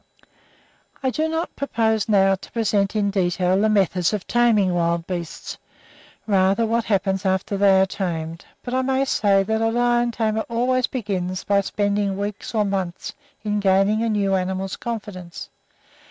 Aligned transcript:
I 1.03 1.11
do 1.11 1.29
not 1.29 1.55
purpose 1.55 2.09
now 2.09 2.33
to 2.33 2.51
present 2.51 2.95
in 2.95 3.11
detail 3.11 3.61
the 3.61 3.69
methods 3.69 4.13
of 4.13 4.25
taming 4.25 4.73
wild 4.73 5.05
beasts; 5.05 5.59
rather 6.25 6.65
what 6.65 6.85
happens 6.85 7.23
after 7.23 7.55
they 7.55 7.79
are 7.81 7.85
tamed: 7.85 8.43
but 8.63 8.73
I 8.73 8.81
may 8.81 9.05
say 9.05 9.43
that 9.43 9.61
a 9.61 9.69
lion 9.69 10.09
tamer 10.09 10.41
always 10.49 10.87
begins 10.87 11.43
by 11.43 11.61
spending 11.61 12.17
weeks 12.17 12.55
or 12.55 12.65
months 12.65 13.13
in 13.43 13.59
gaining 13.59 14.01
a 14.01 14.09
new 14.09 14.33
animal's 14.33 14.75
confidence. 14.75 15.51